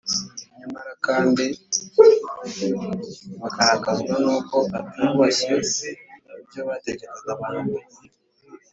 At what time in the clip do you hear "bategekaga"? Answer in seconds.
6.69-7.29